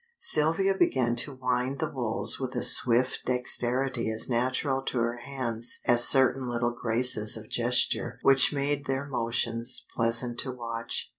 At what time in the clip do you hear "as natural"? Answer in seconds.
4.11-4.81